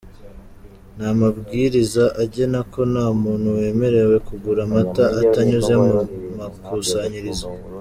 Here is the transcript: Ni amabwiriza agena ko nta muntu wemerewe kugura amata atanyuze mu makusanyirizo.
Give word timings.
Ni 0.95 1.05
amabwiriza 1.13 2.03
agena 2.23 2.59
ko 2.73 2.79
nta 2.91 3.07
muntu 3.21 3.47
wemerewe 3.57 4.15
kugura 4.27 4.59
amata 4.67 5.03
atanyuze 5.21 5.73
mu 5.83 5.93
makusanyirizo. 6.37 7.47